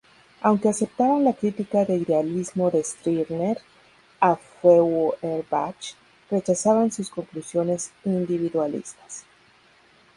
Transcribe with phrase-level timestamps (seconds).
[0.41, 3.59] Aunque aceptaban la crítica de idealismo de Stirner
[4.19, 5.93] a Feuerbach,
[6.31, 9.25] rechazaban sus conclusiones individualistas.